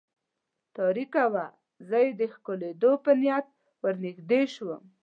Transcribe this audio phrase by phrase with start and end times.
[0.77, 1.45] تاریکه وه،
[1.87, 3.47] زه یې د ښکلېدو په نیت
[3.81, 4.83] ور نږدې شوم.